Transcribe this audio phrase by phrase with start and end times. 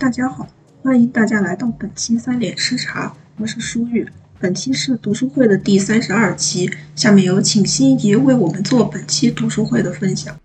[0.00, 0.46] 大家好，
[0.80, 4.08] 欢迎大家来到本期三点吃茶，我是舒玉。
[4.38, 10.38] 本期是读书会的第三十二期，下面有请心仪为我们做本期读书会的分享。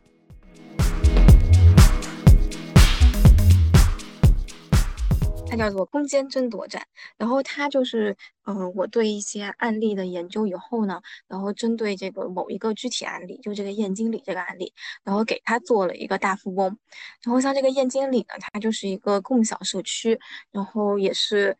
[5.55, 6.83] 它叫做空间争夺战，
[7.15, 16.75] 然后它就是，呃，我对一些案例的研究以后呢，然后针对这个某一个具体案例，就这个燕经理这个案例，然后给他做了一个大富翁。
[17.23, 20.19] 然后像这个燕经理呢，它就是一个共享社区，
[20.51, 21.55] 然后也是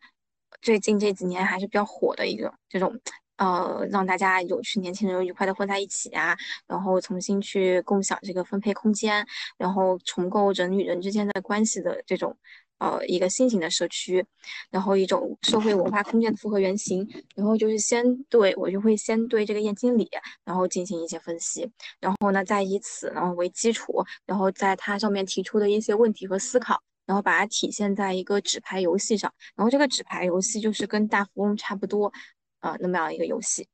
[0.60, 2.98] 最近这几年还是比较火的一个这种，
[3.36, 6.36] 呃，让大家有趣年轻人愉快的混在一起啊，
[6.66, 9.24] 然后重新去共享这个分配空间，
[9.56, 12.36] 然后重构人与人之间的关系的这种。
[12.78, 14.24] 呃，一个新型的社区，
[14.70, 20.08] 然后一种社会文化空间的复合原型，然后就是先对我就会先对这个燕经理，
[20.44, 32.12] 然后进行一些分析，然后呢再以此然后为基础，然后在它上面提出的一些问题和思考，然后把它体现在一个纸牌游戏上，然后这个纸牌游戏就是跟大富翁差不多，
[32.60, 33.68] 呃，那么样一个游戏。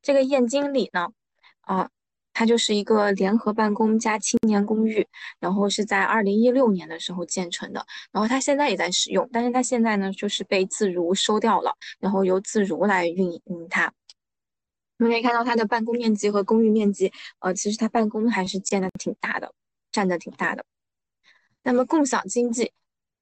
[0.00, 1.08] 这个燕经理呢，
[1.62, 1.90] 啊。
[2.32, 5.06] 它就是一个联合办公加青年公寓，
[5.38, 13.92] 然后是在二零一六年的时候建成的，然后它现在也在使用，但是它现在呢就是被自如收掉了，然后由自如来运营它。
[14.98, 19.52] 我们可以看到它的办公面积和公寓面积，呃，其实它办公还是建的挺大的，
[19.90, 20.64] 占的挺大的。
[21.62, 22.72] 那么共享经济，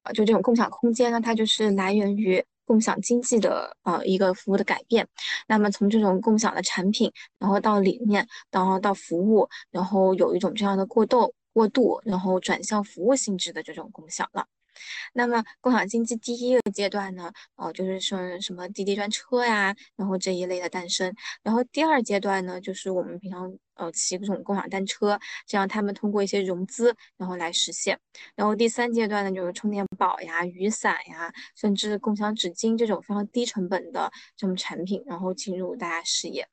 [0.03, 2.43] 啊，就这种共享空间呢，它就是来源于。
[2.71, 5.05] 共享经济的呃一个服务的改变，
[5.45, 14.45] 那么从这种共享的产品，然后到理念，然后到服务，然后有一种这样的过渡过渡，然后转向服务性质的这种共享了。
[15.13, 21.13] 那么共享经济第一个阶段呢，呃，就是说什么滴滴专车呀，然后这一类的诞生。
[21.43, 27.99] 然后第二阶段呢，就是我们平常呃骑这种共享单车，这样他们通过一些融资，然后来实现。
[28.35, 36.47] 然后第三阶段呢，就是充电宝呀、雨伞呀，甚至共享纸巾这种非常低成本的这种产品，然后进入大家视野。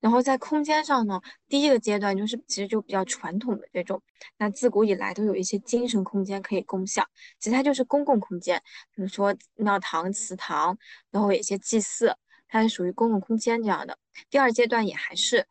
[0.00, 4.00] 然后在空间上呢，第一个阶段就是其实就比较传统的这种，
[4.38, 7.06] 那自古以来都有一些精神空间可以共享，
[7.38, 8.62] 其实它就是公共空间，
[8.94, 10.76] 比如说庙堂、祠堂，
[11.10, 12.14] 然后有一些祭祀，
[12.48, 13.98] 它是属于公共空间这样的。
[14.30, 15.46] 第二阶段也还是。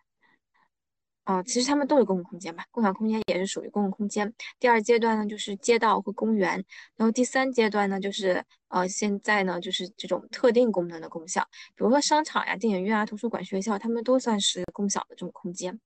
[1.26, 4.34] 啊，其实他们都是公共空间吧，共享空间也是属于公共空间。
[4.60, 6.64] 第二阶段呢，就是街道和公园，
[6.96, 15.78] 然后第三阶段呢，就是呃，现在呢，就是这种特定功能的共享，比如说商场呀、电影院啊、图书馆、学校，他们都算是共享的这种空间。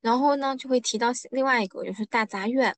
[0.00, 2.74] 然后呢，就会提到另外一个，就是大杂院，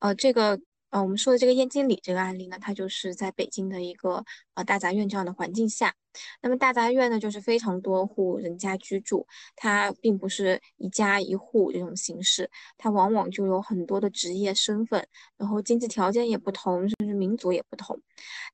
[0.00, 0.60] 呃，这个。
[0.92, 4.24] 呃，我们说的这个燕京里这个案例呢，它就是在北京的一个
[4.64, 5.94] 大杂院这样的环境下。
[6.42, 15.06] 那么大杂院呢，就是非常多户人家居住，它并不是一家一户这种形式，它往往就有很多的职业身份，
[15.36, 17.96] 然后经济条件也不同，甚至民族也不同。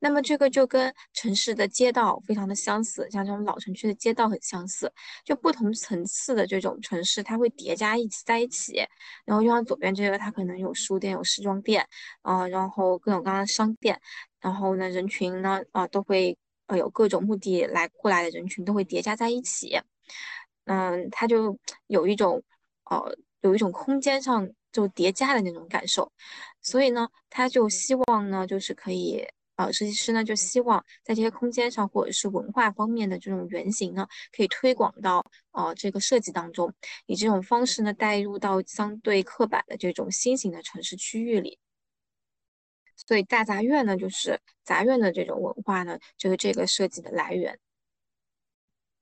[0.00, 4.93] 那么这个就跟城市的街道非常的相似，像这种老城区的街道很相似，
[5.25, 8.87] 就不同层次的这种城市，它会叠加一起在一起。
[9.25, 11.87] 然后就像左边这个，它可能有书店，有时装店。
[12.21, 14.00] 啊，然后各种各样的商店，
[14.41, 16.36] 然后呢，人群呢，啊，都会
[16.66, 19.78] 呃有各种目的来过来的人群都会叠加在一起，
[20.64, 22.42] 嗯，它就有一种
[22.91, 26.10] 呃有一种空间上就叠加的那种感受，
[26.60, 29.26] 所以呢，他就希望呢，就是可以
[29.56, 36.72] 呃，设计师呢就希望在这些空间上或者是文化方面的这种原型呢，可以推广到呃这个设计当中，
[37.06, 41.58] 以这种方式呢带入到相对刻板的这种新型的城市区域里。
[43.06, 47.59] 所以大杂院呢，就是杂院的这种文化呢，就是这个设计的来源。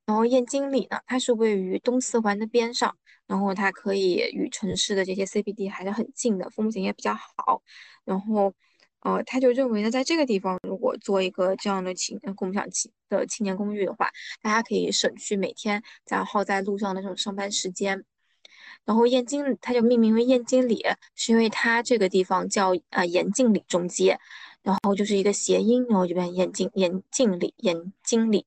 [0.07, 7.63] 然后燕京里呢，它是位于东四环的边上，然后它可以与城市的这些 CBD 还是很近的，风景也比较好。
[8.05, 8.53] 然后，
[9.01, 14.11] 呃，他就认为呢，在这个地方如果做一个这样的青共享青的青年公寓的话，
[14.43, 18.05] 大家可以省去每天在耗在路上的这种上班时间。
[18.85, 24.19] 然后燕京，它就命名为燕京里，是因为它这个地方叫呃延靖里中街，
[24.63, 28.47] 然后就是一个谐音，然后就变燕京延靖里燕京里。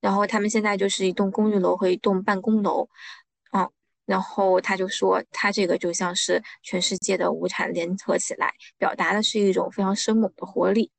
[0.00, 2.88] 然后他们现在就是一栋公寓楼和一栋办公楼，
[3.50, 3.68] 啊，
[4.04, 10.90] 然后他就说，他这个就像是全世界的无产联合起来，表达的是一种非常生猛的活力。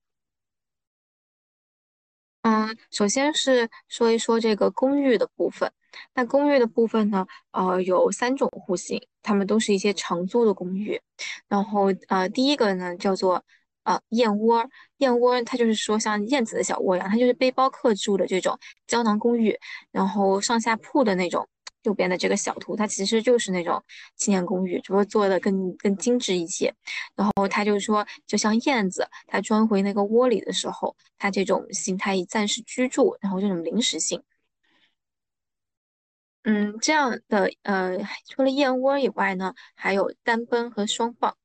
[2.44, 5.72] 嗯，首先是说一说这个公寓的部分。
[6.14, 11.00] 那公寓的部分呢，呃，有三种户型，它们都是一些长租的公寓。
[11.48, 13.44] 然后，呃，第一个呢叫做
[13.84, 14.66] 呃燕窝，
[14.98, 18.58] 燕窝它就是说像燕子的小窝一样，它就是背包客住的这种
[18.88, 19.58] 胶囊公寓，
[19.92, 21.48] 然后上下铺的那种
[21.84, 23.82] 右边的这个小图，它其实就是那种
[24.16, 26.74] 青年公寓，只不过做的更更精致一些。
[27.16, 34.22] 然后它就说，就像燕子它钻回那个窝里的时候，它这种形态以暂时居住，然后这种临时性。
[36.46, 37.98] 嗯，这样的呃，
[38.28, 41.38] 除了燕窝以外呢，还有单奔和双傍，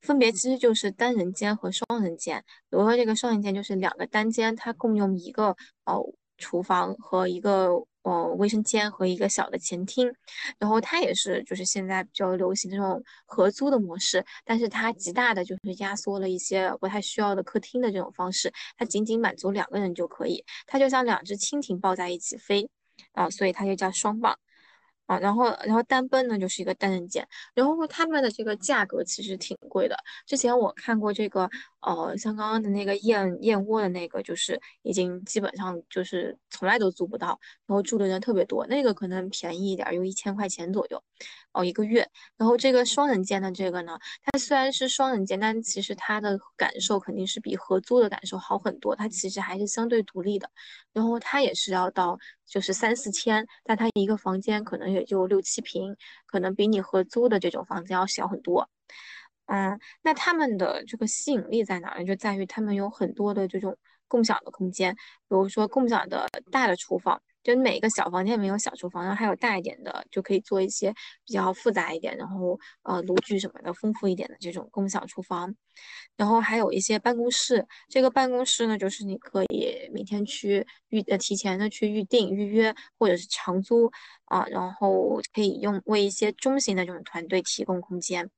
[0.00, 2.44] 分别其实就是单人间和双人间。
[2.68, 5.94] 比如说这个双人间就是两个单间，它共用一个呃
[6.38, 7.70] 厨房和一个
[8.02, 10.12] 呃卫生间和一个小的前厅。
[10.58, 22.68] 然后它也是就是现在比较流行这种合租的模式，但是它极大的就是压缩了一些不太需要的客厅的这种方式，它仅仅满足两个人就可以，它就像两只蜻蜓抱在一起飞。
[23.12, 24.38] 啊，所以它就叫双棒
[25.10, 29.96] 啊，然后然后单奔呢就是一个单人间，然后他们的这个价格其实挺贵的。
[30.24, 41.02] 之前我看过这个，呃，像刚刚的那个燕燕窝的那个，就是已经基本上就是从来都租不到，然后住的人特别多，那个可能便宜一点，有一千块钱左右。
[41.52, 42.08] 哦，一个月。
[42.36, 48.94] 然后这个双人间的这个呢，它虽然是双人间，但其实它的感受肯定是比合租的感受好很多。
[48.94, 50.48] 它其实还是相对独立的。
[50.92, 55.96] 然后它也是要到就是三四千，但它一个房间可能也就六七平，
[56.26, 58.68] 可能比你合租的这种房子要小很多。
[59.46, 62.04] 嗯，那他们的这个吸引力在哪呢？
[62.04, 63.76] 就在于他们有很多的这种
[64.06, 67.20] 共享的空间，比如说共享的大的厨房。
[67.42, 70.92] 就每个小房间里面有小厨房，然后还有大一点的，就可以做一些
[71.24, 75.54] 比较复杂一点，然后呃炉具什么的丰富一点的这种共享厨房。
[76.16, 83.90] 然后还有一些办公室，这个办公室呢，就是你可以每天去预呃提前的去预定预约或者是长租
[84.26, 88.30] 啊，然后可以用为一些中型的这种团队提供空间。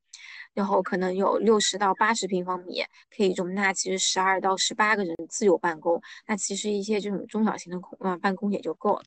[0.53, 2.83] 然后可能有六十到八十平方米，
[3.15, 6.01] 可以容纳其实十二到十八个人自由办公。
[6.27, 9.03] 那其实一些这种中小型的空啊办公也就够了。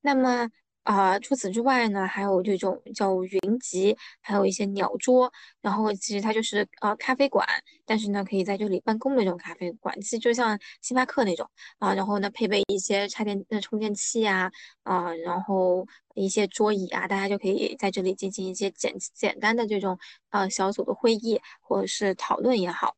[0.00, 0.50] 那么。
[0.84, 7.46] 啊，除此之外呢，还有这种叫云集，还有一些鸟桌，然后其实它就是呃咖啡馆，
[7.86, 11.48] 但是呢可以在这里办公的这种咖啡馆，其实就像星巴克那种
[11.78, 14.50] 啊，然后呢配备一些插电的充电器啊，
[14.82, 19.96] 啊，然后一些桌椅啊，大家就可以在这里进行一些简简单的这种
[20.30, 22.96] 呃小组的会议或者是讨论也好。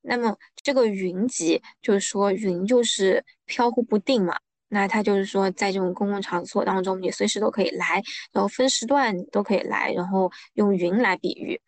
[0.00, 4.40] 那么这个云集就是说云就是飘忽不定嘛。
[4.72, 8.00] 那它就是说，在这种公共场所当中，你随时都可以来，
[8.32, 11.60] 然后分时段都可以来，然后用云来比喻，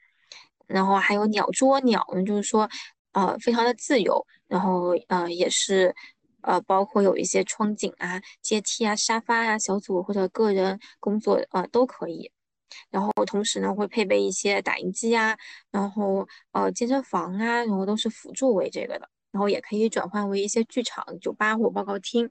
[0.69, 2.69] 然后还有鸟捉鸟呢，就是说，
[3.13, 5.93] 呃，非常的自由，然后呃，也是，
[6.43, 12.31] 呃，包括有一些窗景啊、阶梯啊、沙发呀、小组或者个人工作呃都可以，
[12.91, 15.37] 然后同时呢会配备一些打印机啊，
[15.73, 19.09] 然后呃健身房啊，然后都是辅助为这个的。
[19.33, 22.31] 然后也可以转换为一些剧场、酒吧或报告厅。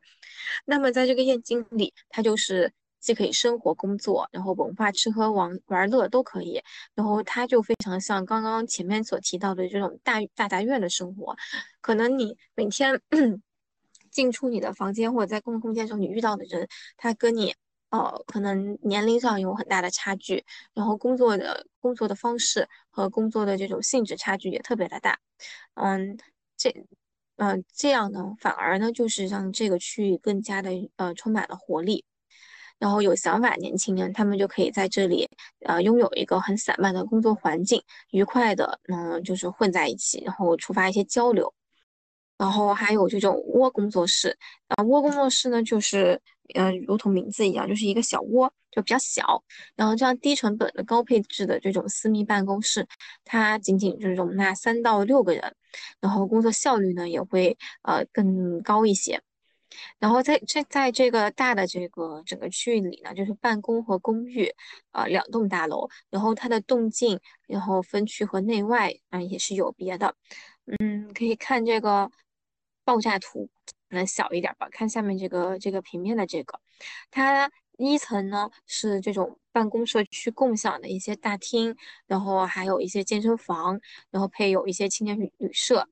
[0.65, 6.62] 那么在这个燕京里，它就是既可以生活、工作，然后文化、吃喝玩玩乐都可以。
[6.94, 11.36] 然后它就非常像刚刚前面所提到的这种大大杂院的生活。
[11.81, 13.01] 可能你每天
[14.12, 16.68] 进出你的房间或者在公共空间时候，你遇到的人，
[16.98, 17.56] 他跟你
[17.89, 25.19] 呃可能年龄上有很大的差距，然后工作的工作的方式和工作的这种性质差距也特别的大。
[25.75, 26.18] 嗯。
[26.62, 26.69] 这，
[27.38, 32.06] 嗯，这样呢，反而呢，就是让这个区域更加的呃充满了活力，
[32.78, 35.28] 然后有想法年轻人，他们就可以在这里
[35.66, 41.51] 呃拥有一个很散漫的工作环境，愉快的嗯就是混在一起，然后触发一些交流。
[42.41, 44.36] 然后还有这种窝工作室，
[44.69, 46.19] 啊，窝工作室呢，就是，
[46.55, 49.43] 呃，如同名字一样，就是一个小窝，就比较小。
[49.75, 52.88] 然后这样低成本的高配置的这种私密办公室，
[53.24, 55.55] 它仅仅就是容纳三到六个人，
[56.00, 59.21] 然后工作效率呢也会呃更高一些。
[60.00, 64.51] 然后在这在这个大的这个整个区域里呢，就是办公和公寓，
[64.93, 70.15] 呃，两栋大楼，然后它的动静，然后分区和内外啊也是有别的。
[70.79, 72.10] 嗯，可以看这个。
[72.83, 73.50] 爆炸图
[73.89, 76.59] 可能小一点吧，看下面这个这个平面的这个，
[77.09, 81.75] 它一层呢是这种办公社区共享的一些大厅，
[82.07, 85.88] 然后还有一些健身房，然后配有一些青年旅旅社，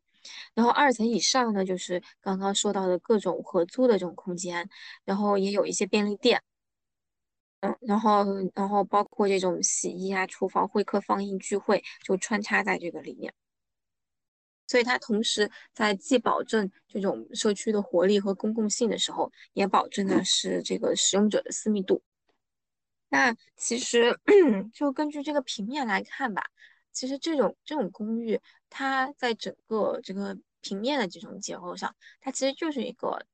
[0.54, 4.70] 然后二层以上呢就是刚刚说到的各种合租的这种空间，
[5.04, 6.42] 然后也有一些便利店，
[7.62, 13.34] 嗯，然后然后包括这种洗衣啊、厨房、会客、放映、聚会就穿插在这个里面。
[14.70, 22.04] 所以它同时在既保证这种社区的活力和公共性的时候，也保证的是这个使用者的私密度。
[23.10, 24.16] 那其实
[24.72, 26.44] 就根据这个平面来看吧，
[26.92, 33.26] 其实这种这种公寓，它在整个这个平面的这种结构上，它其实就是一个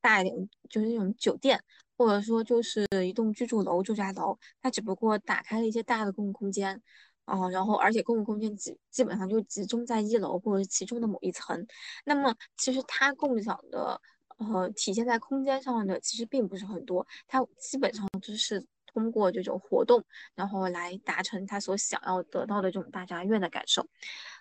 [0.00, 1.62] 大一点，就是那种酒店
[1.96, 6.82] 或者说就是一栋居住楼、住宅楼，它只不过打开了一些大的公共空间，
[7.30, 11.66] 啊、然后而且公共空间基基本上就集中在一楼或者其中的某一层，
[12.04, 14.00] 那么其实它共享的。
[14.40, 20.02] 呃，体现在空间上的其实并不是很多，它基本上就是通过这种活动，
[20.34, 23.86] 然后来达成他所想要得到的这种大家院的感受。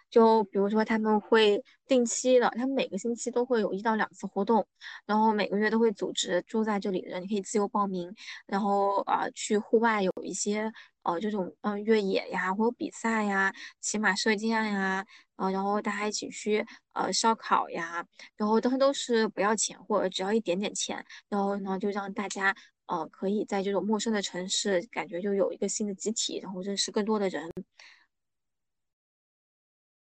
[0.09, 4.65] 就比如说他们会定期的，他们每个星期都会有一到两次活动，
[5.05, 8.13] 然后每个月都会组织住在这里的人，你可以自由报名，
[8.47, 10.71] 然后啊、去户外有一些
[11.03, 15.05] 呃这种嗯、越野呀，或者比赛呀，骑马射箭呀，
[15.37, 22.55] 呃，然后大家一起去呃烧烤呀，然后都都是不要钱或者只要一点点钱，然后呢就让大家
[22.87, 27.51] 呃可以在这种陌生的城市，感觉就有一个新的集体，然后认识更多的人。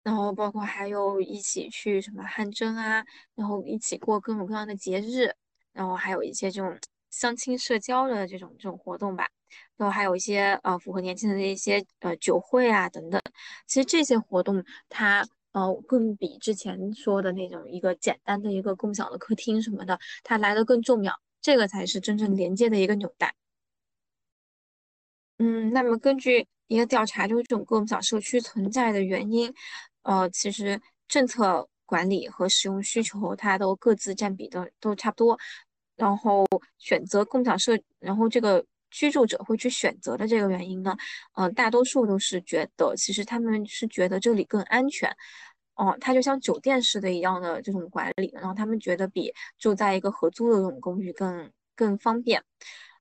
[0.08, 5.30] 然后包括还有一起去什么汗蒸啊，然后一起过各种各样的节日，
[5.74, 6.78] 然后还有一些这种
[7.10, 9.28] 相亲社交的这种这种活动吧，
[9.76, 13.20] 然后还有一些呃符合年轻人的一些呃酒会啊等等。
[13.66, 21.12] 其实这些活动它呃更比之前说的那种一个简单的一个共享的客厅什么的，它来的更重要，
[21.42, 23.34] 这个才是真正连接的一个纽带。
[25.38, 29.54] 嗯，那么根据一个调查，就是这种共享社区存在的原因，
[30.02, 35.38] 呃，其实政策管理和使用需求它都各自占比都都差不多。
[35.96, 36.46] 然后
[36.78, 40.96] 选择共享社，然后这个居住者会去选择的这个原因呢，
[41.34, 45.10] 呃，大多数都是觉得，其实他们是觉得这里更安全。
[45.74, 52.42] 哦，它就像酒店式的一样的这种管理，然后他们觉得比住在一个合租的这种公寓更更方便。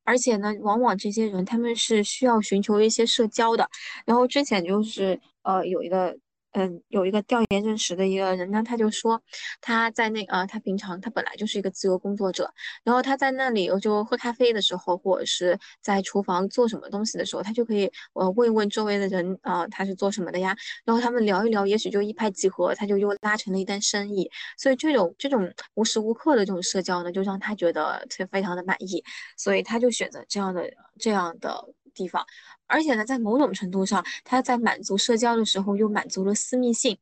[0.04, 3.70] 而且呢，往往这些人他们是需要寻求一些社交的。
[4.06, 6.18] 然后之前就是呃有一个
[6.54, 9.22] 嗯有一个调研认识的一个人呢，他就说
[9.62, 12.52] 他在那呃他平常他本来就是一个自由工作者，
[12.84, 24.30] 然后他在那里我就喝咖啡的时候，或者是在厨房做什么东西的时候，他就可以呃问一问周围的人啊、呃他是做什么的呀，然后他们聊一聊，也许就一拍即合，他就又拉成了一单生意。
[24.58, 29.04] 所以这种这种无时无刻的这种社交呢，就让他觉得非非常的满意。
[29.38, 30.64] 所以他就选择这样的
[31.00, 31.64] 这样的
[31.94, 32.26] 地方。
[32.68, 36.98] 而且呢，在某种程度上，他在满足社交的时候又满足了私密性。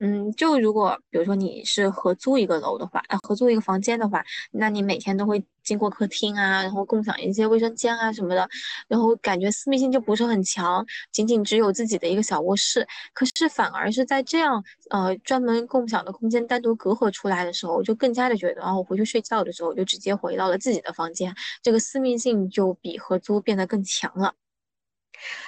[0.00, 8.46] 嗯，就如果比如说你是合租一个楼的话，呃，合租一个房间的话，那你每天都会经过客厅啊，然后共享一些卫生间啊什么的，
[8.88, 12.86] 然后感觉私密性就不是很强，仅仅只有自己的一个小卧室。
[13.14, 21.32] 可是反而是在这样呃专门共享的空间单独隔阂出来的时候，我就更加的觉得，然后我回去睡觉的时候我就直接回到了自己的房间，
[21.62, 24.34] 这个私密性就比合租变得更强了。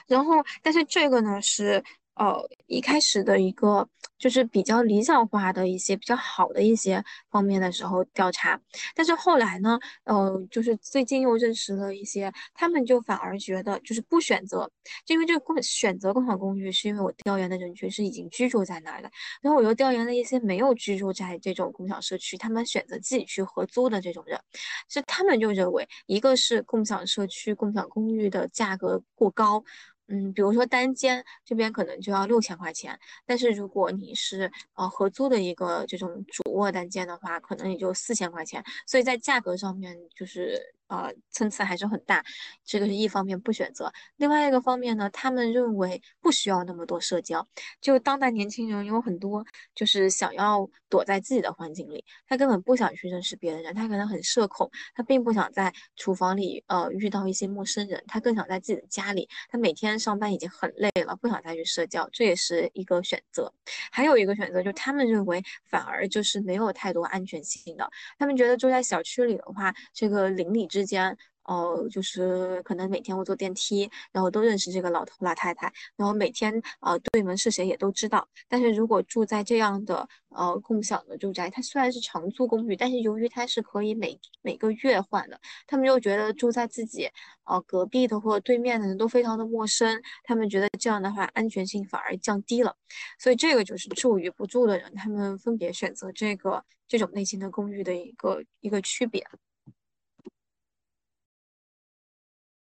[0.06, 1.82] 然后，但是这个呢是
[2.16, 8.61] 呃一开始的一个就是比较理想化的一些比较好的一些方面的时候调查，
[8.94, 14.70] 但是后来呢，呃，就是最近又认识了一些，他们就反而觉得就是不选择，
[15.04, 19.11] 就因为这个共选择共享公寓，是因为我调研的人群是已经居住在那儿的，
[19.42, 24.40] 然后我又调研了一些没有居住在这种共享社区，他们选择自己去合租的这种人。
[24.88, 29.62] 是他们就认为，一个是共享社区、共享公寓的价格过高，
[30.08, 42.25] 嗯，比如说单间这边可能就要六千块钱，但是如果你是呃合租的一个这种主卧单间的话，可能也就四千块钱，所以在价格上面就是呃参差还是很大，
[42.64, 47.47] 这个是一方面不选择，另外一个方面呢，他们认为不需要那么多社交，
[47.81, 59.28] 就当代年轻人有很多就是想要躲在自己的环境里，他根本不想去认识别的人，他可能很社恐，他并不想在厨房里呃遇到一些陌生人，他更想在自己的家里。
[59.49, 63.52] 他每天上班已经很累了，不想再去社交，这也是一个选择。
[63.90, 67.88] 还有一个选择就是他们认为反而就是没有太多安全性的，
[68.19, 71.16] 他们觉得住在小区里的话，这个邻里之之间。
[71.49, 78.28] 呃，就是可能每天我坐电梯，然后都认识这个老头老太太，然后每天呃对门是谁也都知道。
[78.49, 87.09] 但是如果住在这样的呃共享的住宅，它虽然是长租公寓，但是由于它是可以每每个月换的，他们就觉得住在自己
[87.45, 92.75] 呃隔壁的或者对面的人都非常的陌生，他们觉得这样的话安全性反而降低了。
[93.21, 99.25] 所以这个就是住与不住的人，他们分别选择这个这种类型的公寓的一个一个区别。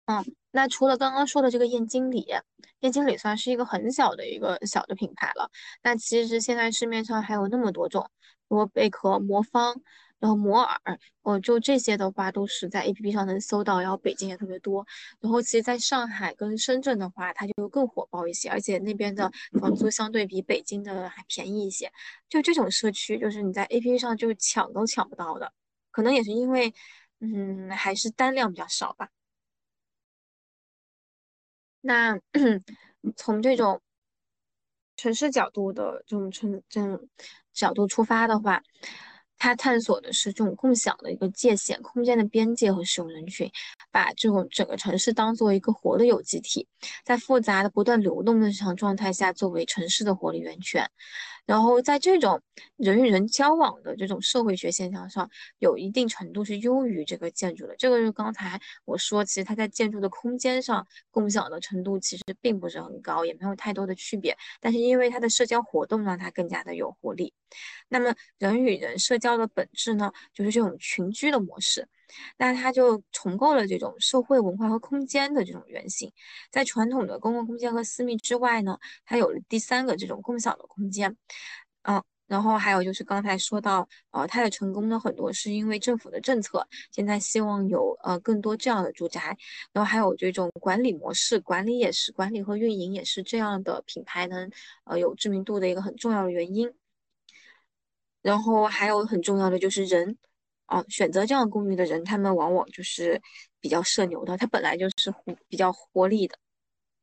[0.07, 2.27] 嗯，那除了刚刚说的这个燕京里，
[2.81, 5.51] 燕京里算是一个很小的一个小的品牌了。
[5.83, 8.11] 那其实现在市面上还有那么多种，
[8.49, 9.75] 比如贝壳、魔方，
[10.19, 10.79] 然后摩尔，
[11.23, 14.87] 哦，就这些的话都是在 APP 上能搜到，然后北京也特别多。
[15.21, 21.91] 然后其实在上海跟深圳的话，它就更火爆一些，而且那边的房租相对比北京的还便宜一些。
[22.29, 25.51] 就这种社区，就是你在 APP 上就抢都抢不到的。
[25.91, 26.75] 可能也是因为
[27.21, 29.09] 嗯，还是单量比较少吧。
[31.87, 32.19] 那
[33.15, 33.79] 从这种
[34.97, 36.99] 城市角度的这种城这种
[37.53, 38.63] 角度出发的话，
[39.37, 43.51] 它探索的是这种共享的一个界限、空间的边界和使用人群，
[43.91, 46.67] 把这种整个城市当做一个活的有机体，
[47.05, 50.89] 在复杂的、不断流动的日常状态下，作为城市的活力源泉。
[51.47, 52.41] 然后在这种
[52.77, 57.75] 人与人交往的这种社会学现象上，有一定程度是优于这个建筑的。
[57.77, 64.37] 这个是刚才我说，其实它在建筑的空间上共享的程度其实并不是很高，也没有太多的区别。
[64.61, 67.33] 但是因为它的社交活动让它更加的有活力。
[67.89, 71.87] 那么人与人社交的本质呢，就是这种群居的模式。
[72.37, 76.13] 那它就重构了这种社会文化和空间的这种原型，
[76.51, 81.17] 在传统的公共空间和私密之外呢，它有了第三个这种共享的空间，
[81.83, 89.37] 嗯，然后还有就是刚才说到，呃，它的成功呢，很多是因为政府的政策，现在希望有呃更多这样的住宅，
[89.73, 94.51] 然后还有这种管理模式，管理也是管理和运营也是这样的品牌能
[94.85, 96.73] 呃有知名度的一个很重要的原因，
[98.23, 100.17] 然后还有很重要的就是人。
[100.67, 103.21] 哦，选择这样公寓的人，他们往往就是
[103.61, 105.15] 比较社牛的，他本来就是
[105.49, 106.39] 比较活力的，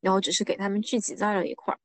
[0.02, 1.80] 然后只是给他们聚集在了一块儿。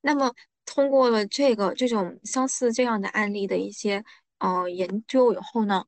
[0.00, 0.32] 那么
[0.64, 4.04] 通过了这个这种相似这样的案例的一些
[4.38, 5.84] 呃研究以后呢，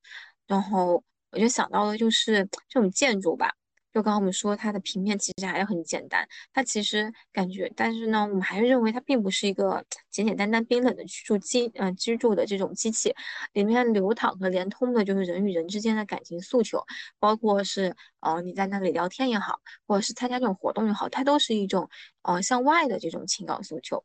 [0.47, 3.55] 然后我就想到了就是这种建筑吧。
[3.93, 13.13] 就刚刚我们说，它的平面其实还是很简单，它其实感觉，但是呢，我们还是认为它并不是一个简简单单冰冷的居住机，呃，居住的这种机器，
[13.53, 16.85] 里面流淌和连通的就是人与人之间的感情诉求，
[17.19, 21.89] 包括是呃你在那里聊天也好，或者是参加这种活动也好，它都是一种
[22.23, 24.05] 呃向外的这种情感诉求，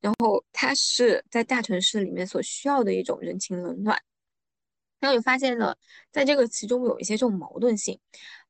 [0.00, 4.00] 然后它是在大城市里面所需要的一种人情冷暖，
[5.00, 5.76] 然后就发现了
[6.12, 7.98] 在这个其中有一些这种矛盾性。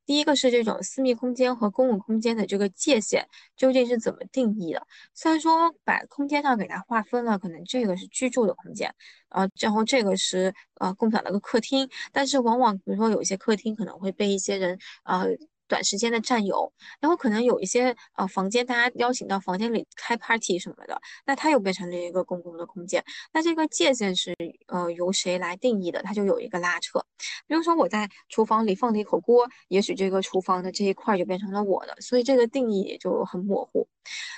[0.07, 4.87] 第一个是这种私密空间和公共空间的这个界限究竟是怎么定义的？
[5.15, 8.95] 虽然说把空间上给它划分了，可能这个是居住的空间，
[9.31, 15.27] 呃，然后这个是呃共享的一个客厅，但是往往比如说有一些客厅可能会被一些人呃。
[15.75, 23.05] 短时间的占有，然后可能有一些呃房间，大家邀请到房间里开 party 什么的，那它又变成了一个公共的空间。
[23.33, 24.37] 那这个界限是
[24.69, 26.01] 呃由谁来定义的？
[26.05, 27.01] 它就有一个拉扯。
[27.49, 33.89] 比如说我在厨房里放了一口锅，也许这个厨房的这一块就变成了我的，所以这个定义也就很模糊。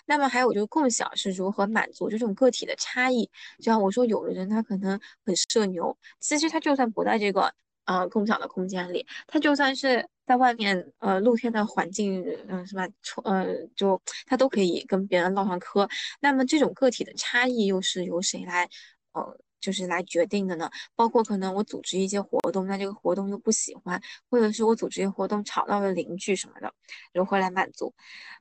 [0.07, 3.29] 那么还有就是共享是如何满足这种个体的差异？
[3.59, 7.53] 就像我说，有的人他可能很社牛，其实他就算不在这个
[7.87, 10.07] 呃共享的空间里，他就算是。
[10.27, 12.85] 在外面，呃，露天的环境，嗯，是吧？
[13.23, 13.47] 呃，
[13.77, 15.89] 就他都可以跟别人唠上嗑。
[16.19, 18.69] 那么这种个体的差异又是由谁来，
[19.13, 20.69] 呃，就是来决定的呢？
[20.97, 26.73] 包括可能我组织一些活动，那这个活动又不喜欢，或者是我组织一些活动吵到了邻居什么的，
[27.15, 27.95] 如何来满足？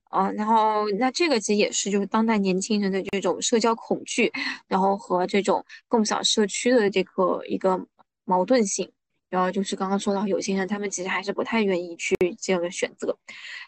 [0.10, 4.34] 呃，然后那这个其实也是就是当代年轻人的这种社交恐惧，
[4.68, 7.80] 然后和这种共享社区的这个一个
[8.24, 8.92] 矛盾性。
[9.30, 13.18] 然后就是刚刚说到有些人，他们其实还是不太愿意去这样的选择，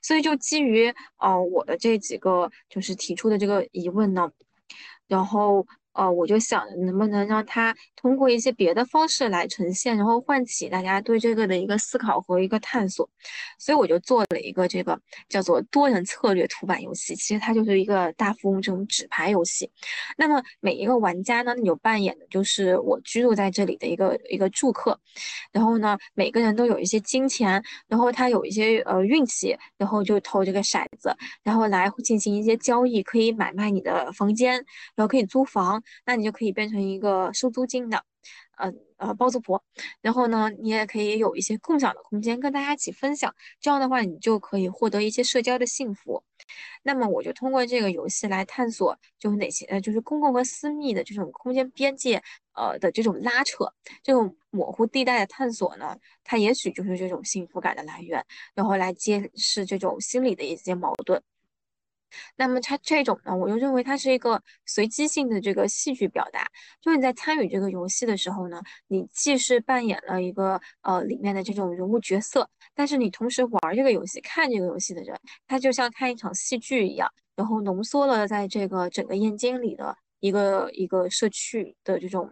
[0.02, 4.32] 所以就基于呃我的这几个就是提出的这个疑问呢，
[5.08, 5.66] 然后。
[5.98, 13.10] 呃，我就想能不能让它通过一些别的方式来呈现，然后唤起大家对这个的一个思考和一个探索。
[13.58, 19.70] 所以我就做了一个这个叫做多人策略图版游戏，其实它就是一个大富翁这种纸牌游戏。
[20.16, 25.00] 那么每一个玩家呢，有扮演的就是我居住在这里的一个一个住客。
[25.52, 34.54] 然后呢，每个人都有一些金钱，然后他有一些呃运气，然后就投这个骰子，然后来进行一些交易，可以买卖你的房间，
[34.96, 35.82] 然后可以租房。
[36.06, 38.04] 那你就可以变成一个收租金的，
[38.58, 39.64] 呃呃包租婆，
[40.02, 46.24] 然后呢，你也可以有一些共享的空间跟大家一起分享，这样的话你就可以获得一些社交的幸福。
[46.84, 52.22] 那么我就通过这个游戏来探索，就是哪些呃就是公共和私密的这种空间边界，
[52.54, 53.66] 呃的这种拉扯，
[54.04, 61.22] 这种模糊地带的探索呢，它也许就是这种幸福感的来源，然后来揭示这种心理的一些矛盾。
[62.36, 66.48] 那么它这种呢，我又认为它是一个随机性的这个戏剧表达。
[66.82, 82.30] 就是你在参与这个游戏的时候呢，你既是扮演了一个呃里面的这种人物角色，但是你同时玩这个游戏、看这个游戏的人，他就像看一场戏剧一样，然后浓缩了在这个整个燕京里的一个一个社区的这种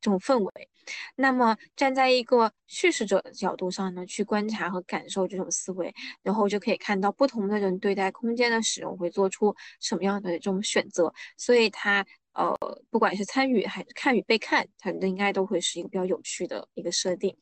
[0.00, 0.68] 这种氛围。
[1.16, 11.12] 那么站在一个叙事者的角度上呢，去观察和感受这种思维，然后就可以看到不同的人对待空间的使用会做出什么样的这种选择。
[11.36, 12.56] 所以它呃，
[12.90, 17.36] 不管是参与还是看与被看，它应该都会是一个比较有趣的一个设定。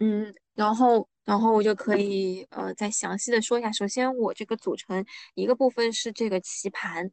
[0.00, 3.70] 嗯，然后然后我就可以呃再详细的说一下。
[3.70, 7.08] 首先，我这个组成一个部分是这个棋盘，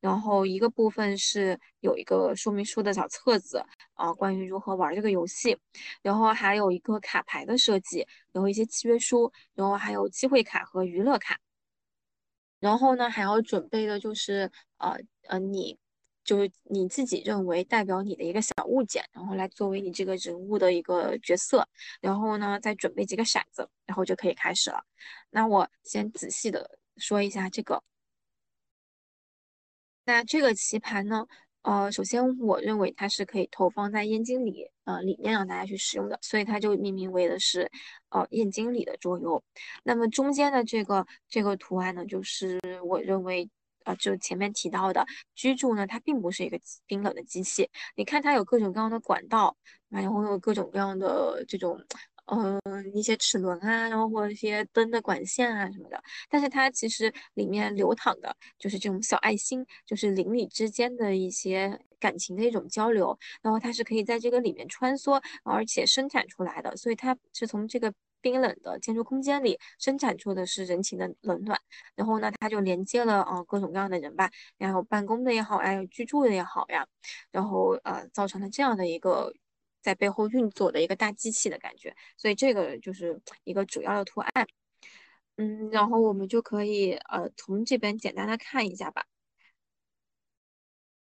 [0.00, 3.62] 然后一个部分是有一个说明书的小册子
[4.00, 5.58] 啊，关于如何玩这个游戏，
[6.02, 11.38] 然后还有一个卡牌的设计，然后一些契约书，然后还有机会卡和娱乐卡。
[12.58, 14.96] 然后呢，还要准备的就是呃
[15.28, 15.78] 呃你。
[16.22, 21.66] 就是你自己认为代表你的一个小物件，然后来作为你这个人物的一个角色，
[22.00, 24.84] 然后呢再准备几个骰子，然后就可以开始了。
[25.30, 27.82] 那我先仔细的说一下这个。
[30.04, 31.26] 那这个棋盘呢，
[31.62, 37.70] 呃，首先我认为它是可以投放在燕京里，呃，里面让大家去使用的，所以它就命名为的是
[38.10, 39.42] 呃燕京里的桌游。
[39.82, 43.48] 那么中间的这个这个图案呢，就是我认为。
[43.84, 47.66] 啊，就前面提到的居住呢，它并不是一个冰冷的机器。
[47.96, 49.56] 你看它有各种各样的管道，
[49.88, 51.82] 然后有各种各样的这种，
[52.30, 52.60] 嗯，
[52.94, 56.02] 一些齿轮啊，然后或者一些灯的管线啊什么的。
[56.28, 63.18] 但是它其实里面流淌的就是这种小爱心，就是邻里之间的一些感情的一种交流。
[63.42, 67.92] 然后它是可以在这个里面穿梭，而且生产出来的，所以它是从这个。
[68.22, 71.58] 冰冷的建筑空间里生产出的是人情的冷暖，
[71.94, 76.86] 然后呢，它就连接了啊各种各样的人吧，然后办公的也好，还有居住的也好呀，
[77.30, 79.32] 然后呃造成了这样的一个
[79.80, 84.46] 在背后运作的一个大机器的感觉，所以这个就是一个主要的图案，
[85.36, 89.04] 嗯，然后我们就可以呃从这边简单的看一下吧，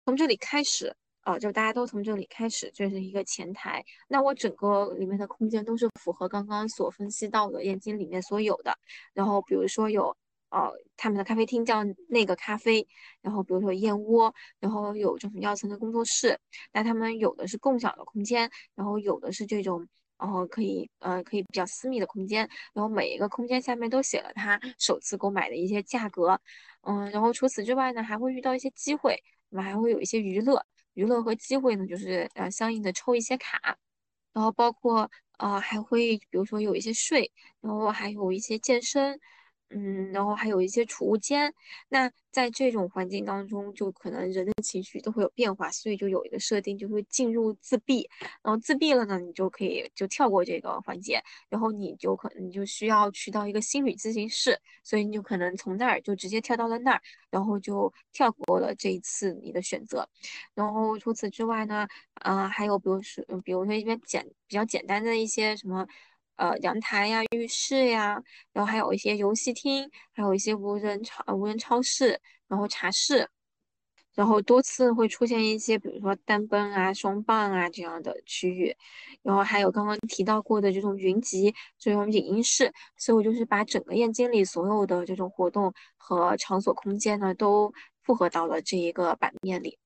[0.05, 0.97] 从这里开始。
[1.23, 3.85] 啊，就大家都从这里开始，这是一个前台。
[4.09, 8.75] 那我整个里面的空间都是符合刚刚所分析到的眼睛里面所有的。
[9.13, 10.17] 然后比如说有，
[10.51, 12.87] 哦，他们的咖啡厅叫那个咖啡，
[13.21, 16.39] 然后比如说燕窝，然后有这种药层的工作室。
[16.73, 19.87] 那他们有的是共享的空间，然后有的是这种，
[20.19, 22.49] 然后可以，呃，可以比较私密的空间。
[22.73, 26.41] 然后每一个空间下面都写了他首次购买的一些价格。
[26.81, 30.65] 嗯，然后除此之外呢，还会遇到一些机会，那么还会有一些娱乐。
[30.95, 33.77] 娱乐和机会呢，就是呃相应的抽一些卡，
[34.33, 37.31] 然后包括呃还会比如说有一些税，
[37.61, 39.21] 然后还有一些健身。
[39.71, 41.53] 嗯，然后还有一些储物间，
[41.89, 48.09] 那在这种环境当中，就可能人的情绪都会有变化，所以就有一个设定，就会进入自闭，
[48.43, 60.09] 然后自闭了呢，你就可以就跳过这个环节，然后你就可能就需要去到一个心理咨询室，所以你就可能从那儿就直接跳到了那儿，然后就跳过了这一次你的选择，
[60.55, 65.87] 然后除此之外呢，啊，还有比如说，比如说一边简比较简单的一些什么。
[66.39, 68.23] 呃，阳台呀，浴室呀，
[68.53, 73.29] 然后还有一些游戏厅，还有一些无人超无人超市，然后茶室，
[74.15, 78.77] 然后多次会出现一些，比如说单奔啊、双棒啊这样的区域，
[79.23, 87.73] 然后还有刚刚提到过的这种云集这种影音室，所以我就是把整个燕京里所有的这种活动和场所空间呢，都
[88.05, 89.77] 复合到了这一个版面里。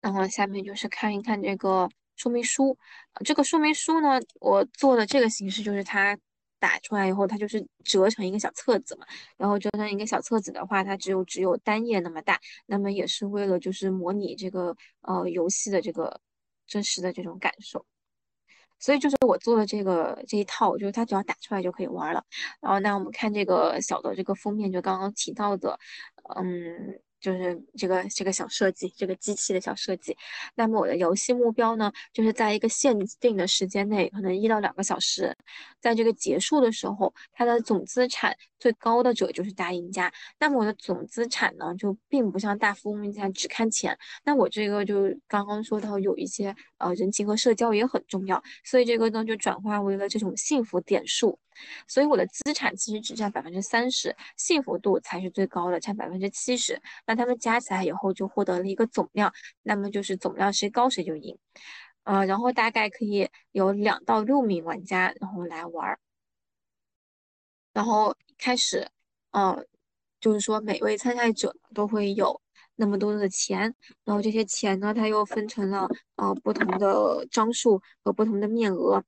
[0.00, 1.90] 然后下面就是看一看这个。
[2.16, 2.76] 说明书，
[3.24, 6.18] 这个说明书呢，我做的这个形式就是它
[6.58, 9.06] 打出来以后，它就是折成一个小册子嘛。
[9.36, 16.20] 然后折成一个小册子的话，它只有只有单页那么大，那么也是为了就是模拟这个呃游戏的这个
[16.66, 17.84] 真实的这种感受。
[18.78, 22.24] 所以就是我做的这个这一套，就是它只要打出来就可以玩了。
[22.60, 25.78] 然后那我们看这个小的这个封面，就刚刚提到的，
[26.36, 27.00] 嗯。
[27.26, 30.16] 就是这个这个小设计，这个机器的小设计。
[30.54, 35.36] 那么我的游戏目标呢，就是在一个限定的时间内，可能一到两个小时，
[35.80, 40.12] 在这个结束的时候，它的总资产最高的者就是大赢家。
[40.38, 43.98] 那么我的总资产呢，就并不像大富翁一样只看钱。
[44.24, 51.36] 那我这个就刚刚说到有一些呃人情和社交也很重要，所以这个呢就转化为了这种幸福点数。
[51.88, 56.78] 所以我的资产其实只占百分之三十，幸福度才是最高的，占百分之七十。
[57.06, 61.36] 那他们加起来以后就获得了一个总量，那么就是总量谁高谁就赢。
[62.04, 65.98] 呃，然后大概可以有两到六名玩家然后来玩儿，
[67.72, 68.86] 然后开始，
[69.32, 69.64] 呃，
[70.20, 72.40] 就是说每位参赛者都会有
[72.76, 73.74] 那么多的钱，
[74.04, 79.02] 然后这些钱呢，它又分成了呃不同的张数和不同的面额。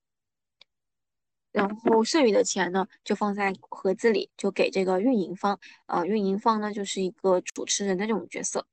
[1.53, 5.59] 然后剩余的钱呢，就放在盒子里，就给这个运营方。
[5.87, 8.67] 呃，运营方呢就是一个主持人的这种角色。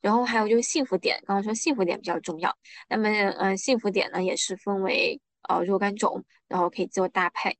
[0.00, 2.56] 然后还有就是幸福点，刚刚说幸福点比较重要。
[2.88, 7.58] 那么，呃，幸福点呢也是分为呃若干种，然后可以做搭配。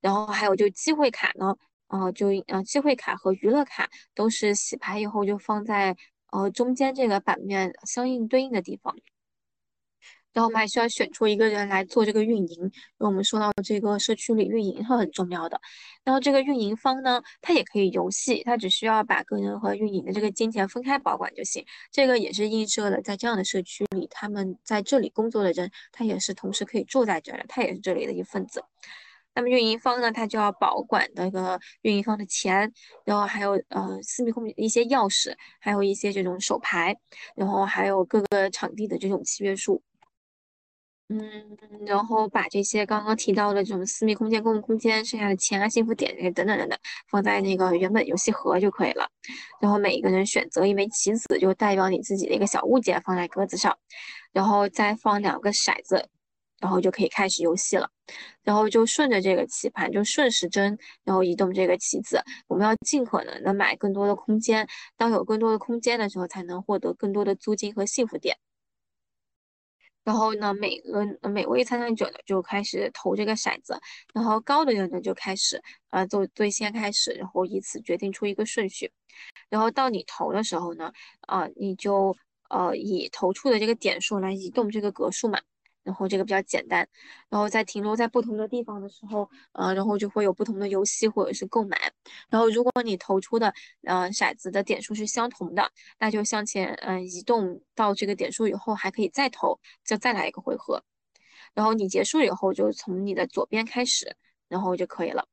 [0.00, 1.56] 然后还有就机会卡呢，
[1.88, 5.96] 呃，就呃机会卡和娱乐卡都是洗牌以后就放在
[6.30, 8.96] 呃中间这个版面相应对应的地方。
[10.32, 15.60] 然后我们还需要选出一个人来做这个运营，因为我们说到这个社区里运营是很重要的。
[16.04, 21.64] 然后这个运营方呢，他也可以游戏，他只需要把个人和运营的这个金钱分开保管就行。
[21.90, 28.64] 这个也是映射了在这样的社区里，他们在这里工作的人，他也是同时可以住在这儿的，他也是这里的一份子。
[29.34, 32.72] 那么运营方呢，他就要保管那个运营方的钱，
[33.04, 36.96] 然后还有呃私密空间一些钥匙，还有一些这种手牌，
[37.34, 39.82] 然后还有各个场地的这种契约书。
[41.12, 46.78] 嗯，然后把这些刚刚提到的这种私密空间、公共空间、剩下的钱啊、幸福点等等等等，
[47.10, 49.06] 放在那个原本游戏盒就可以了。
[49.60, 53.76] 然后每一个人选择一枚棋子，就代表你自己的一个小物件放在格子上，
[54.32, 56.08] 然后再放两个骰子，
[56.60, 57.90] 然后就可以开始游戏了。
[58.42, 62.22] 然后就顺着这个棋盘，就顺时针，然后移动这个棋子。
[62.48, 68.36] 我们要尽可能的买更多的空间，当有更多的空间的时候，才能获得更多的租金和幸福点。
[70.04, 73.78] 然后呢，每个每位参赛者呢就开始投这个骰子，
[74.12, 78.90] 然后高的人呢就开始呃做最先开始，然后以此决定出一个顺序。
[79.48, 82.16] 然后到你投的时候呢，啊你就
[82.48, 85.38] 呃以投出的这个点数来移动这个格数嘛。
[85.84, 86.88] 然后这个比较简单，
[87.28, 91.92] 然后在停留在不同的地方的时候，呃，然后就会有不同的游戏或者是购买。
[92.28, 93.52] 然后如果你投出的
[93.84, 100.82] 呃骰子的点数是相同的，那就向前嗯移动到这个点数以后还可以再投，就再来一个回合。
[101.54, 104.16] 然后你结束以后就从你的左边开始，
[104.48, 105.26] 然后就可以了。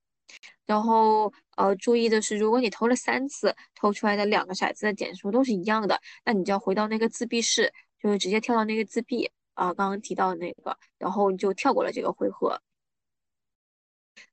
[0.65, 9.31] 然后呃注意的是，如果你投了三次，投出来的两个骰子的点数都是一样的，那你就要回到那个自闭室，就是直接跳到那个自闭。
[9.59, 12.61] 啊，刚刚提到的那个，然后你就跳过了这个回合。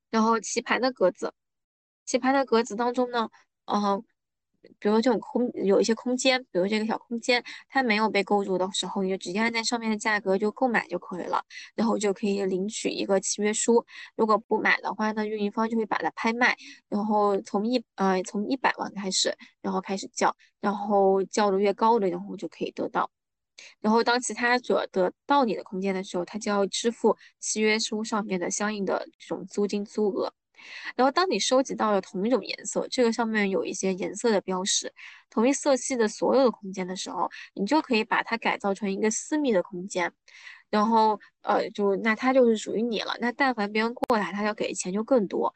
[0.08, 1.32] 然后棋盘的格子，
[2.04, 3.28] 棋盘的格子当中呢，
[3.64, 4.02] 嗯，
[4.78, 13.84] 比如这种空有一些空间，比如这个小空间，它没有被勾住的时候，你就直接按在上面的价格就购买就可以了，然后就可以领取一个契约书。
[14.14, 16.56] 如果不买的话呢，运营方就会把它拍卖，
[16.88, 23.10] 然后从一呃从一百万开始，然后开始叫，然后叫的越高的，然后就可以得到。
[23.81, 30.33] 然后，当其他者得到你的空间的时候，他就要支付契约书上面的相应的这种租金租额。
[30.97, 34.92] 然后，当你收集到了同一种颜色，这个上面有一些颜色的标识，
[35.31, 40.12] 同一色系的所有的空间的时候，你就可以把它改造成一个私密的空间。
[40.71, 43.16] 然后，呃，就那它就是属于你了。
[43.21, 45.55] 那但凡别人过来，他要给的钱就更多。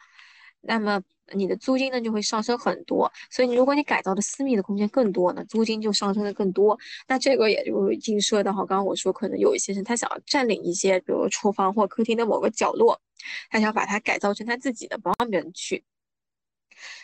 [0.61, 1.03] 那么。
[1.33, 6.77] 你的租金呢就会上升很多，所以如果你改造的私密的空间更多呢，租金就上升的更多。
[7.07, 13.01] 那这个也就映射到哈，刚刚我说可能有一些人他想要占领一些，比如厨房或客厅的某个角落，
[13.49, 15.85] 他想把它改造成他自己的，不让别人去。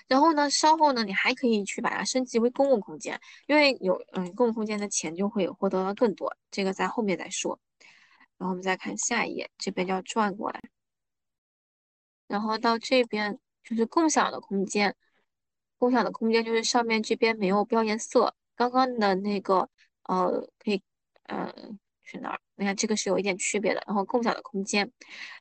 [0.09, 7.57] 然后呢，稍后呢，你还可以去把它升级为公共空间，因为有嗯公共空间的钱就会获得到更多，这个在后面再说。
[8.39, 10.61] 然后我们再看下一页，这边就要转过来，
[12.27, 13.39] 然后到这边。
[13.69, 14.95] 就是共享的空间，
[15.77, 19.69] 共享的空间就是上面这边没有标颜色，刚刚的那个
[20.05, 20.81] 呃可以
[21.25, 21.53] 呃
[22.05, 22.41] 去哪儿？
[22.55, 23.83] 你看这个是有一点区别的。
[23.89, 24.89] 然后共享的空间，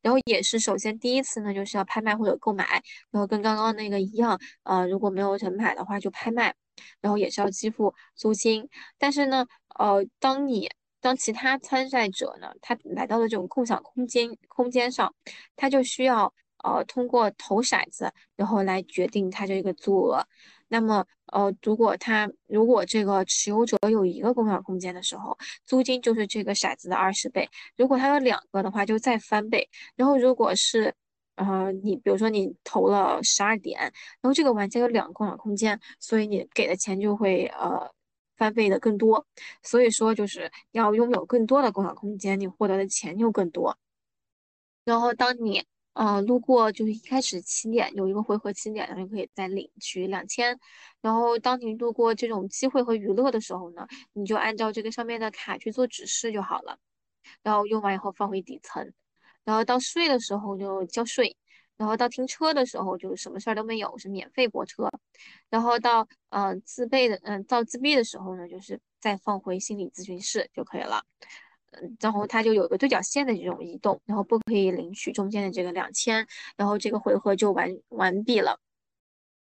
[0.02, 2.66] 然后也是首先第一次呢就是要拍卖或者购买，
[3.12, 6.56] 然后跟刚刚那个一样，呃如果没有人买的话就拍卖，
[7.02, 8.68] 然后也是要支付租金。
[8.98, 9.46] 但是呢，
[9.78, 10.68] 呃当你
[11.00, 15.14] 当其他参赛者呢他来到了这种共享空间空间上，
[15.56, 16.34] 他就需要。
[16.66, 20.26] 呃，通过投骰子，然后来决定它这个租额。
[20.68, 27.46] 那么，呃，如果他如果这个持有者有一个共享空间的时候，租金就是这个骰子的二十倍；
[27.78, 29.70] 如果他有两个的话，就再翻倍。
[29.96, 30.92] 然后，如果是，
[31.36, 33.92] 呃，你比如说你投了十二点，然
[34.24, 37.92] 后这个玩家有两个共享空间，所以你给的钱就会呃
[38.38, 39.24] 翻倍的更多。
[39.62, 43.78] 所以说，就是要拥有更多的共享空间，你获得的钱就更多。
[44.84, 45.64] 然后，当你
[45.96, 50.60] 嗯，路过就是一开始起点有一个回合起点，然后就可以再领取两千。
[51.02, 56.78] 然后当你路过这种机会和娱乐的时候呢，你就按照这个上面的卡去做指示就好了。
[57.44, 58.92] 然后用完以后放回底层。
[59.46, 61.38] 然后到税的时候就交税。
[61.78, 64.90] 然后到停车的时候就什么事儿都没有，是免费泊车。
[65.50, 71.04] 然后到呃自备的嗯到自闭的时候呢，就是再放回心理咨询室就可以了。
[72.00, 78.60] 然后它就有个对角线的这种移动，然后不可以领取中间的这个两千，然后这个回合就完完毕了。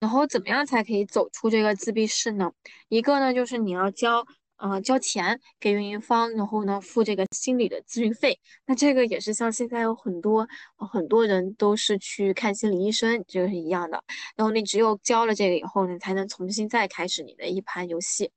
[0.00, 2.52] 然后怎么样才可以走出这个自闭室呢？
[2.88, 4.24] 一个呢就是你要交
[4.56, 8.38] 呃交钱给运营方，然后呢付这个心理的咨询费。
[8.66, 14.00] 那这个也是像现在有很多很多人都是去看心理医生，这个是一样的。
[14.36, 18.30] 然后你只有交了这个以后呢，才能重新再开始你的一盘游戏。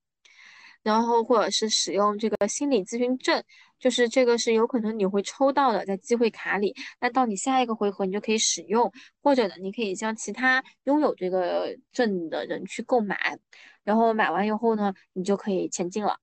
[0.83, 3.43] 然后或者是使用这个心理咨询证，
[3.79, 8.91] 就是这个是有可能你会抽到的，在机会卡里，那到你下一个回合你就可以使用，
[9.21, 13.37] 或者呢，你可以向其他拥有这个证的人去购买，
[13.83, 16.17] 然后买完以后呢，你就可以前进了。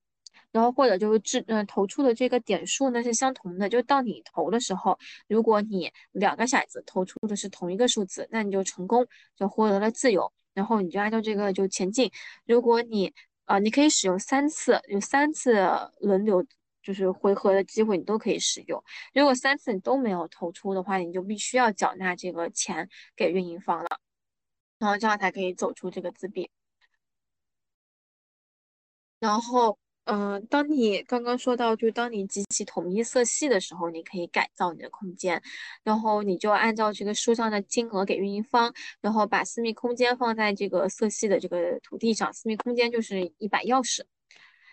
[0.51, 12.11] 然后或者就是掷嗯投出的这个点数呢是相同的，就到你投的时候，如果你两个骰子投出的是同一个数字，那你就成功就获得了自由，然后你就按照这个就前进。
[12.47, 13.13] 如果你
[13.49, 15.53] 啊你可以使用三次，有三次
[16.01, 16.45] 轮流
[16.83, 18.83] 就是回合的机会你都可以使用。
[19.13, 23.99] 如果三次你都没有投出的话，你就必须要缴纳这个钱给运营方了，
[24.79, 26.49] 然后这样才可以走出这个自闭。
[29.19, 29.77] 然后。
[30.11, 35.41] 嗯，当你刚刚说到，就当你集齐统一色系的时候，你可以改造你的空间，
[35.83, 44.01] 然后你就按照这个书上的金额给运营方，然后把私密空间放在这个色系的这个土地上，私密空间就是一把钥匙。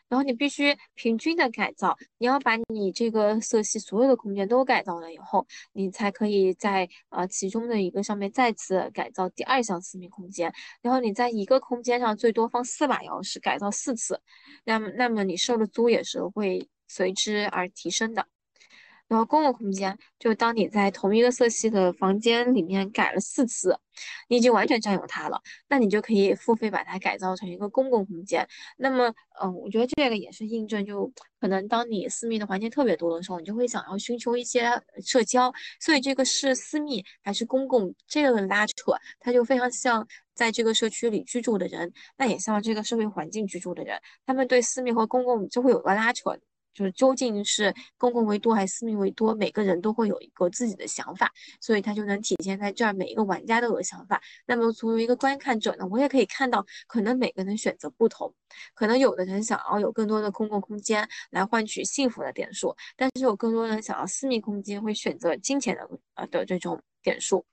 [0.09, 10.53] 然后你必须平均的改造，你要把你这个色系所有的空间都改造了以后，你才可以在呃其中的一个上面再次改造第二项私密空间。
[10.81, 14.21] 然后你在一个空间上最多放四把钥匙，改造四次，
[14.65, 18.27] 那么那么你收的租也是会随之而提升的。
[19.09, 23.79] 然后公共空间，就当你在同一个色系的房间里面改了四次，
[24.29, 28.47] 你已经完全占有它了，那你就可以付费把它改造成一个公共空间。
[28.77, 34.71] 那么，嗯，我觉得这个也是印证，就可能当你私密的环境特别多的时候，你就会想要寻求一些
[35.05, 35.53] 社交。
[35.81, 46.37] 所以这个是私密还是公共，这个拉扯，它就非常像在这个社区里居住的人，那也像这个社会环境居住的人，他们对私密和公共就会有个拉扯。
[46.77, 52.93] 就是究竟是公共为多还是私密为多，每个人都会有一个自己的想法，所以它就能体现在这儿。
[52.93, 54.21] 每一个玩家都有想法。
[54.45, 58.35] 那么作为一个观看者呢，我也可以看到，可能每个人选择不同，
[58.75, 67.47] 可能有的人想要有更多的公共空间来换取幸福的点数，但是有更多人想要私密空间，会选择金钱的呃的这种点数。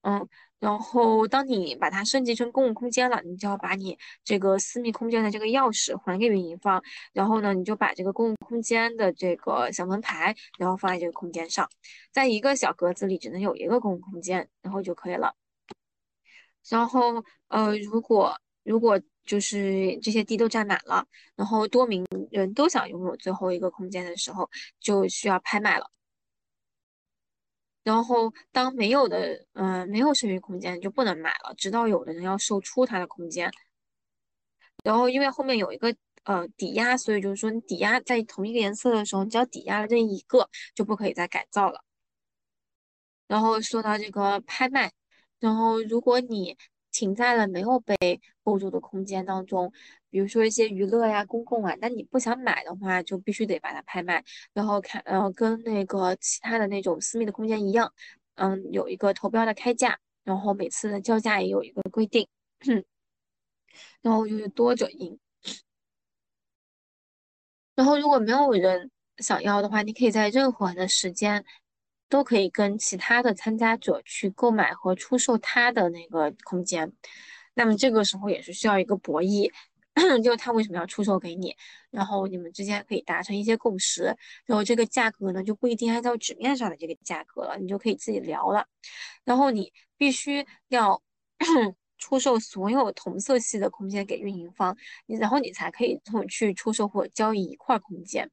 [0.00, 0.26] 嗯。
[0.58, 6.82] 然后，当你把它升级成公共空间了，你就要把你这个私密空间的这个钥匙还给运营方。
[7.12, 11.68] 然后呢，你就把这个公共空间的这个小门牌，然后放在这个空间上，
[12.10, 15.34] 在一个小格子里只能有一个公共空间，然后就可以了。
[16.68, 21.04] 然后，呃，如果如果就是这些地都占满了，
[21.36, 24.48] 然后多名人都想拥有最后一个空间的时候，
[24.80, 25.90] 就需要拍卖了。
[27.86, 33.48] 然后，当没有的，嗯，没有剩余空间就不能买了，直到有的人要售出他的空间。
[34.82, 35.94] 然后，因为后面有一个
[36.24, 41.84] 呃抵押，所以就是说你抵押在同一个颜色的时候，你只要抵押了这一个，就不可以再改造了。
[43.28, 44.92] 然后说到这个拍卖，
[45.38, 46.56] 然后如果你
[46.96, 47.94] 停在了没有被
[48.42, 49.70] 构筑的空间当中，
[50.08, 57.92] 比如说一些娱乐呀、公共啊，但你不想买的话，就必须得把它拍卖，然后看，然后，跟那个其他的那种私密的空间一样，
[58.36, 62.26] 嗯，有一个投标的开价，然后每次的交价也有一个规定，
[64.00, 65.18] 然后就是多者赢。
[67.74, 71.44] 然后如果没有人想要的话，你可以在任何的时间。
[72.08, 76.92] 都可以跟其他的参加者去购买和出售他的那个空间，
[77.54, 79.50] 那么这个时候也是需要一个博弈，
[80.22, 81.56] 就他为什么要出售给你，
[81.90, 84.04] 然后你们之间可以达成一些共识，
[84.44, 88.66] 然后这个价格呢就不一定按照纸面上的这个价格了，你就可以自己聊了，
[89.24, 91.02] 然后你必须要
[91.98, 98.30] 出售所有同色系的空间给运营方，你然后你才可以去出售或交易一块空间，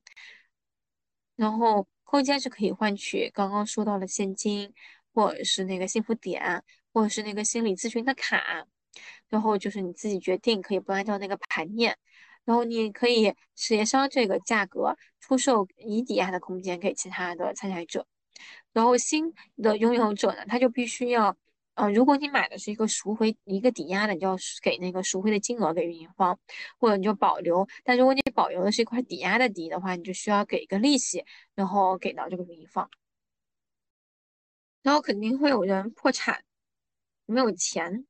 [1.35, 1.87] 然后。
[2.03, 4.73] 空间是可以换取刚刚说到的现金，
[5.13, 6.63] 或者是那个幸福点，
[6.93, 8.65] 或者是那个心理咨询的卡，
[9.29, 11.97] 然后就是你自己决定，可以不按照那个盘面，
[12.45, 18.05] 然后你可以协商这个价格出售已抵押的空间给其他的参赛者，
[18.71, 21.35] 然后新的拥有者呢，他就必须要。
[21.75, 26.37] 呃，如果你买的是一个赎回一个抵押的，你就要给那个赎回的金额给运营方，
[26.79, 27.67] 或者你就保留。
[27.83, 32.89] 但如果你保留的是一块抵押的抵的话，你就需要给一个利息，然后给到这个运营方。
[34.83, 36.43] 然后肯定会有人破产，
[37.25, 38.05] 没有钱，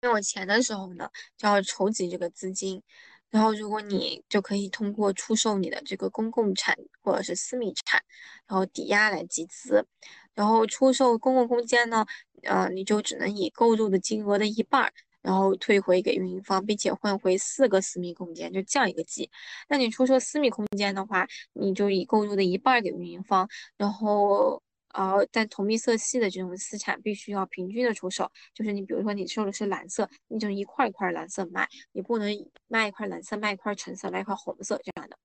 [0.00, 2.82] 没有钱的时候呢，就要筹集这个资金。
[3.30, 8.02] 然后如果你就可以通过出售你的这个公共产或者是私密产，
[8.46, 9.86] 然后抵押来集资。
[10.34, 12.06] 然后出售公共空间呢，
[12.42, 19.30] 呃，你就只能以购入的金额的一半，然后退回给运营方，并且换回四个私密空间，就降一个级。
[19.68, 24.62] 那你出售私密空间的话，你就以购入的一半给运营方，然后
[24.94, 32.30] 呃，但同一色系的这种资产必须要平均的出售，就是你比如说你收的是蓝色，你就一块一块蓝色卖，你不能
[32.68, 35.16] 卖一块蓝色卖一块橙色卖一块红色这样的。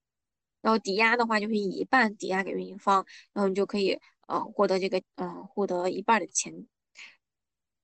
[0.61, 6.67] 然后抵押的话就是以一半抵押给运营方，然后你就可以呃获得这个呃获得一半的钱。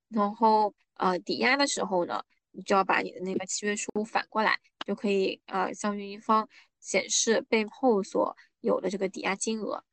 [0.09, 6.47] 然后呃抵押的时候呢，你就要把你的那个契约书反过来，就可以呃向运营方
[6.79, 9.83] 显示背后所有的这个抵押金额。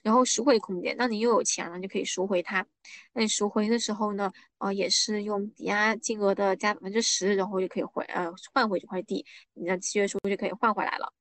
[0.00, 2.64] 然后赎回空间，当你又有钱了，就可以赎回它。
[3.12, 11.12] 那你赎回的时候呢，呃，也是用抵押金额的加百分之十，然后就可以回呃换回这块地，你的契约书就可以换回来了。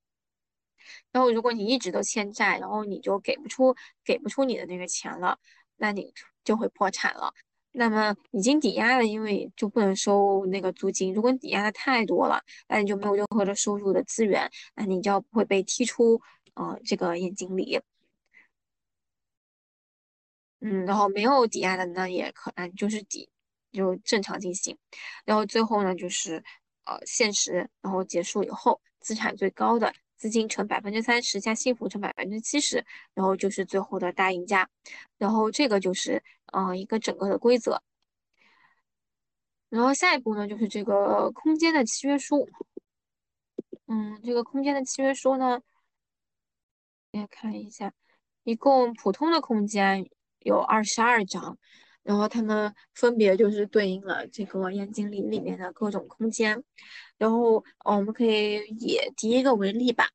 [1.12, 5.38] 然后如果你一直都欠债，然后你就给不出给不出你的那个钱了，
[5.78, 6.14] 那你
[6.44, 7.34] 就会破产了。
[7.72, 11.14] 那么已经抵押了，因为就不能收那个租金。
[11.14, 16.20] 如果你抵押的太多了，那你就没有任何的收入的资源，那你就要会被踢出
[16.56, 17.80] 呃这个眼睛里。
[20.60, 23.30] 嗯，然后没有抵押的呢，也可能就是抵
[23.72, 24.76] 就正常进行。
[25.24, 26.44] 然后最后呢，就是
[26.86, 34.70] 呃现实，然后结束以后，资产最高的资金乘百分之三十加幸福乘百分之七十，然后就是最后的大赢家。
[35.18, 37.82] 然后这个就是呃一个整个的规则。
[39.70, 42.50] 然后下一步呢，就是这个空间的契约书。
[43.86, 45.62] 嗯，这个空间的契约书呢，
[47.12, 47.94] 大家看一下，
[48.44, 50.10] 一共普通的空间。
[50.42, 51.58] 有二十二张，
[52.08, 56.64] 然后它们分别就是对应了这个燕京里里面的各种空间，
[57.18, 60.08] 然后我们可以以第一个为例吧，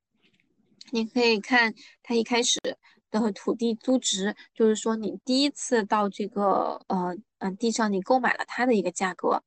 [0.91, 2.59] 你可以看它一开始
[3.21, 7.17] 的土地租值，就是说你第一次到这个呃。
[7.45, 9.43] 嗯，地上你购买了它的一个价格，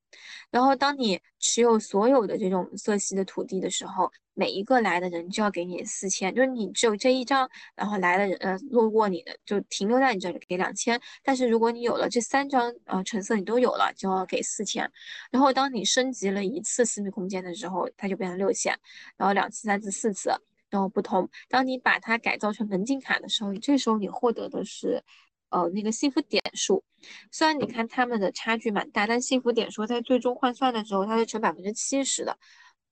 [0.51, 14.91] 然后当你持有所有的这种色系的土地的时候，每一个来的人就要给你四千，就是你只有这一张，然后来的人呃路过你的就停留在你这里给两千，但是如果你有了这三张呃橙色你都有了，就要给四千，
[15.31, 18.77] 然后当你升级了一次私密空间的时候，它就变成六千，
[19.15, 20.31] 然后两次、三次、四次，
[20.69, 21.29] 然后不同。
[21.49, 25.03] 当你把它改造成门禁卡的时候，这时候你获得的是。
[25.49, 26.83] 呃，那个幸福点数，
[27.31, 32.37] 虽然你看他们的差距蛮大，但幸福点数在最终换算的时候，它是乘百分之七十的，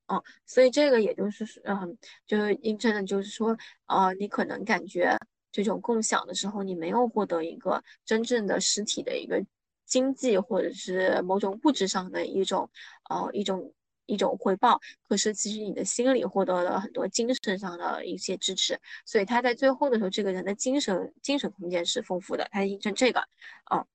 [0.05, 3.57] 嗯，所以这个也就是，嗯，就是印证的，就是说，
[3.88, 5.17] 呃，你可能感觉
[5.51, 9.43] 这种共享的时候，你没有获得一个真正的实体的一个
[9.86, 12.69] 经济或者是某种物质上的一种，
[13.09, 13.74] 呃，一种。
[14.06, 23.22] 一种回报，可是其实你的心里获得了很多精神上的一些支持，所以他在最后的时候，这个人的精神精神空间是丰富的，他印证这个，
[23.66, 23.86] 啊，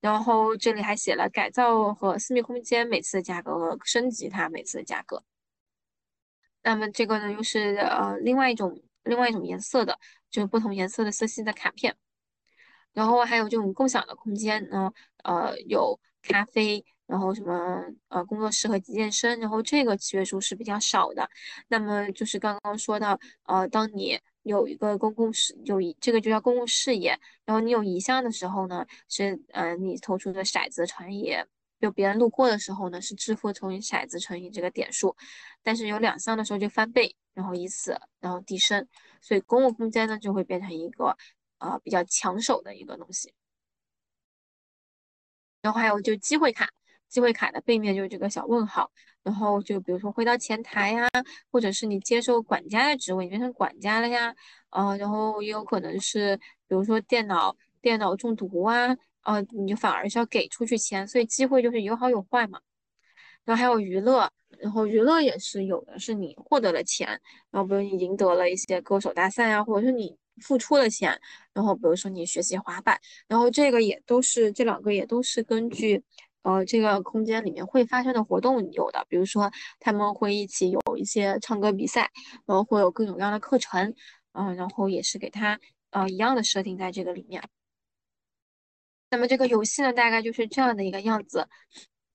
[0.00, 5.22] 然后这里还写了改造和私密空间每次的价格和升级它每次的价格，
[6.62, 9.98] 那么这个呢又是呃另外一种另外一种颜色的，
[10.30, 11.96] 就是不同颜色的色系的卡片，
[12.92, 16.84] 然后还有这种共享的空间呢，呃有咖啡。
[17.06, 21.28] 然后什么呃工作室和健身，然后这个契约书是比较少的。
[21.68, 31.34] 那么就是刚刚说到呃，当你有一个公共事有一这个就叫公共事业，然后你有一项的时候呢，是呃你投出的骰子乘以
[31.80, 35.14] 就别人路过的时候呢是支付乘以骰子乘以这个点数，
[35.62, 38.86] 但是有两项的时候就翻倍，然后以此然后递升，
[39.20, 41.16] 所以公共空间呢就会变成一个
[41.58, 43.34] 呃比较抢手的一个东西。
[45.60, 46.70] 然后还有就机会卡。
[47.08, 48.90] 机会卡的背面就是这个小问号，
[49.22, 51.08] 然后就比如说回到前台呀，
[51.50, 54.34] 或者是你接受管家的职位，你变成管家了呀，
[54.70, 56.36] 呃，然后也有可能是
[56.66, 62.60] 比如说电脑电脑中毒啊，呃，你就反而是要给出去钱，所以机会就是有好有坏嘛。
[63.44, 67.06] 然后还有娱乐，然后娱乐也是有的，是你获得了钱，
[67.50, 71.20] 然后比如你赢得了一些歌手大赛啊，或者是你付出了钱，
[71.52, 72.98] 然后比如说你学习滑板，
[73.28, 76.02] 然后这个也都是这两个也都是根据。
[76.44, 82.10] 呃，这个空间里面会发生的活动有的，比如说他们会一起有一些唱歌比赛，
[82.46, 83.94] 然后会有各种各样的课程，
[84.32, 85.58] 嗯，然后也是给他
[85.90, 87.42] 呃一样的设定在这个里面。
[89.10, 91.48] 那么这个游戏呢，大概就是这样的一个样子，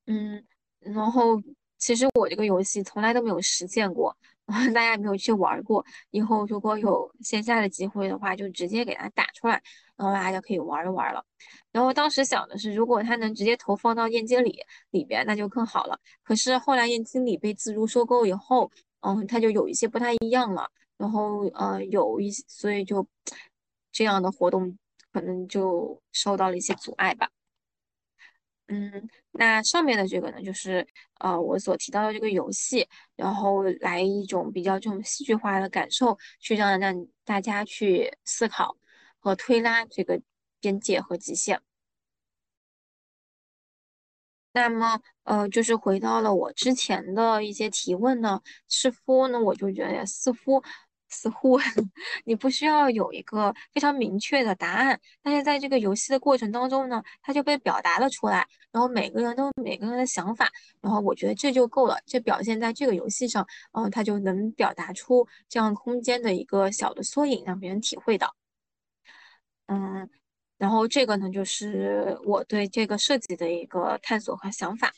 [0.05, 0.45] 嗯，
[0.80, 1.41] 然后
[1.80, 4.15] 其实我这个游戏从来都没有实践过。
[4.74, 9.62] 大家没有去玩过，以后如果有线下的机会的话，就直接给它打出来，
[9.95, 11.24] 然后大家就可以玩一玩了。
[11.72, 14.60] 然后当时想的是，如果它能直接投放到燕京里
[14.91, 16.00] 里边，那就更好了。
[16.24, 18.72] 可是后来燕京里被自如收购以后，
[19.02, 20.68] 嗯，它就有一些不太一样了。
[20.97, 23.08] 然后呃，有一所以就
[23.91, 24.78] 这样的活动
[25.14, 27.30] 可能就受到了一些阻碍吧。
[28.72, 30.86] 嗯，那上面的这个呢，就是
[31.20, 38.78] 呃我所提到的这个游戏，然后来一种比较这种戏剧化的感受，去让让大家去思考
[39.20, 40.22] 和推拉这个
[40.59, 41.59] 边界和极限。
[44.55, 50.63] 那么，呃，就是回到了我之前的一些提问呢，似乎呢，我就觉得似乎。
[51.10, 51.57] 似乎
[52.26, 60.49] 你不需要有一个非常明确的答案，但是在这个游戏的过程当中呢，它就被表达了出来，然后每个人都有每个人的想法，
[60.82, 68.36] 然后我觉得这就够了，这表现在这个游戏上，嗯，它就能表达出这样空间的一个小的缩影，让别人体会到，
[69.68, 70.10] 嗯，
[70.57, 74.91] 然后这个呢，就是我对这个设计的一个探索和想法。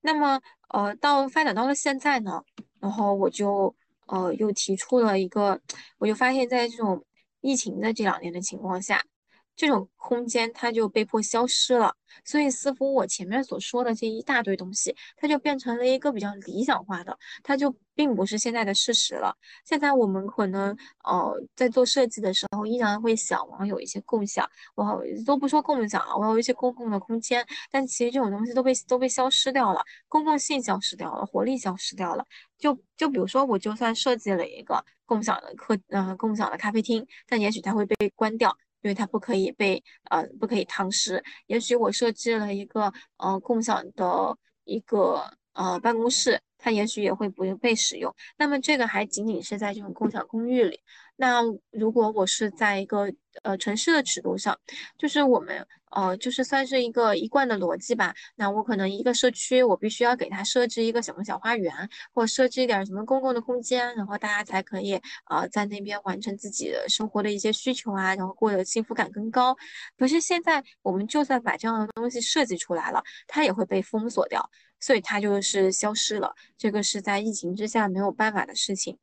[0.00, 2.42] 那么，呃，到发展到了现在呢，
[2.80, 3.74] 然后我就。
[4.08, 5.60] 呃，又提出了一个，
[5.98, 7.04] 我就发现，在这种
[7.40, 9.02] 疫情的这两年的情况下，
[9.58, 11.92] 这种空间它就被迫消失了。
[12.24, 19.36] 所以，似乎我前面所说的这一大堆东西，它就变成了一个比较理想化的，它就并不是现在的事实了。
[19.64, 32.24] 现在我们可能，呃，在做设计的时候，依然会想往有一些共享，我都不说共享了，我有一些公共的空间，但其实这种东西都被都被消失掉了，公共性消失掉了，活力消失掉了。
[32.58, 38.56] 就就比如说，我就算设计了一个共享的客，呃，共享的咖啡厅，但也许它会被关掉。
[38.82, 45.22] 因为它不可以被呃不可以堂食，也许我设置了一个呃共享的一个
[45.52, 48.14] 呃办公室，它也许也会不被使用。
[48.36, 50.80] 那么这个还仅仅是在这种共享公寓里。
[51.20, 51.42] 那
[51.72, 54.56] 如果我是在一个呃城市的尺度上，
[54.96, 58.14] 就是我们呃就是算是一个一贯的逻辑吧。
[58.36, 61.72] 那我可能一个社区，我必须要给它设置一个什么小花园，
[62.12, 64.94] 或设置一点什么公共的空间，然后大家才可以
[65.28, 69.56] 呃在那边完成自己的生活的一些需求啊，然后过得幸福感更高。
[69.98, 74.48] 可是现在我们就算把这样的东西设计出来了，它也会被封锁掉，
[74.80, 76.34] 所以它就是消失了。
[76.56, 78.98] 这个是在疫情之下没有办法的事情。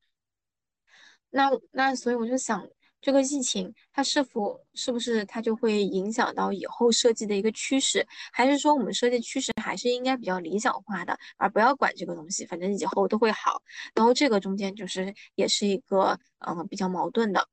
[1.29, 2.65] 那那所以我就想，
[3.01, 8.07] 这个疫情它是否是不是它就会影响到以后设计的一个趋势？
[8.31, 13.61] 还是说我们设计趋势还是应该比较理想化的，而不要管这个东西，反正以后都会好。
[13.93, 17.47] 然后这个中间就是也是一个嗯比较矛盾的。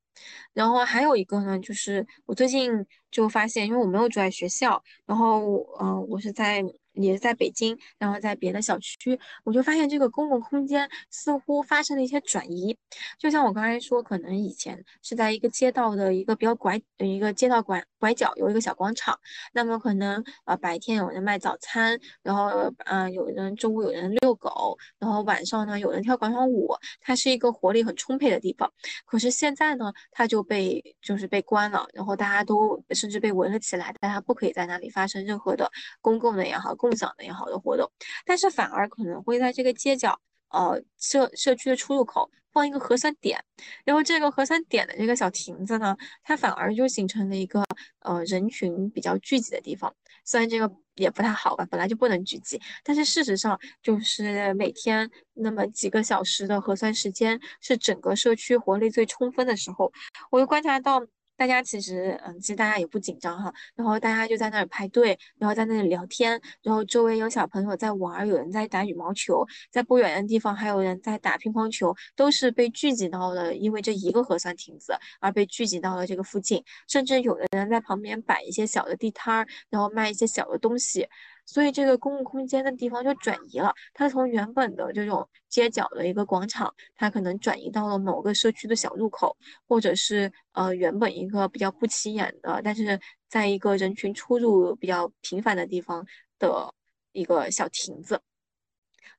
[0.53, 6.63] 然后还有一个呢，就是我最近就发现，因为我没有住在学校，然后嗯我是在。
[6.95, 12.77] 也是在北京，然后在别的小区，我就发现这个公共空间似乎发生了一些转移。
[13.19, 19.19] 就像我刚才说，可能以前是在一个街道的一个比较拐一个街道拐拐角有一个小广场，
[19.53, 28.71] 那么可能呃白天有人卖早餐，然后呃有人中午有人遛狗，然后晚上呢有人跳广场舞，它是一个活力很充沛的地方。
[29.07, 35.71] 可是现在呢，它就被就是被关了，然后大家都甚至被围了起来，大家不可以在那里发生任何的
[36.01, 36.75] 公共的也好。
[36.83, 37.89] 共享的也好的活动，
[38.27, 40.19] 但是反而可能会在这个街角，
[40.49, 43.41] 呃，社社区的出入口放一个核酸点，
[43.85, 47.65] 然后这个核酸点的这个小亭子呢，它反而就形成了一个
[48.01, 49.95] 呃人群比较聚集的地方。
[50.25, 59.93] 虽然这个也不太好吧，本来就不能聚集，但是事实上就是每天那么几个小时的核酸时间，是整个社区活力最充分的时候。
[60.33, 61.07] 我又观察到。
[61.43, 81.09] 大家其实，嗯，其实大家也不紧张哈，然后大家就在那儿排队，然后在那里聊天，然后周围有小朋友在玩，有人在打羽毛球，在不远的地方还有人在打乒乓球，都是被聚集到了，因为这一个核酸亭子而被聚集到了这个附近，甚至有的人在旁边摆一些小的地摊儿，然后卖一些小的东西。
[81.53, 89.37] 所以这个公共空间的地方就转移了，它从原本的这种街角的一个广场，它可能转移到了某个社区的小路口，
[89.69, 92.99] 或者是呃原本一个比较不起眼的，但是
[93.29, 96.07] 在一个人群出入比较频繁的地方
[96.39, 96.73] 的
[97.13, 98.23] 一个小亭子。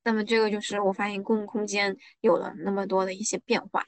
[0.04, 3.86] 那么这个就是我发现公共空间有了那么多的一些变化。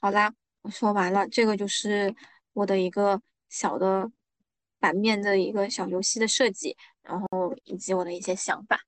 [0.00, 2.12] 好啦，我说完了，这个就是
[2.54, 4.10] 我的一个小的
[4.80, 6.76] 版面的一个小游戏的设计。
[7.02, 8.80] 然后以及我的一些想法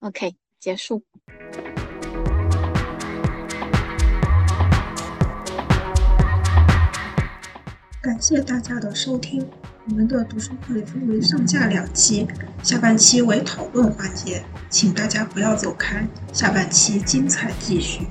[0.00, 1.02] ，OK，结束。
[8.00, 9.48] 感谢大家的收听。
[9.88, 12.26] 我们的读书会分为上下两期，
[12.62, 18.06] 下半期为讨论环节，请大家不要走开，下半期精彩继续。